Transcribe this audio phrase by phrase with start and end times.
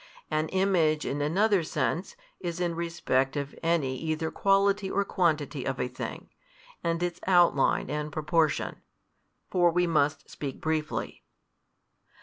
[0.31, 5.79] An image in another sense, is in respect of any either quality or quantity of
[5.79, 6.29] a thing,
[6.83, 8.81] and its outline and proportion:
[9.51, 11.23] for we must speak briefly.